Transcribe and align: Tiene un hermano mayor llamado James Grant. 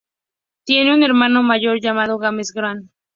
Tiene 0.65 0.95
un 0.95 1.03
hermano 1.03 1.43
mayor 1.43 1.79
llamado 1.79 2.17
James 2.17 2.51
Grant. 2.55 2.89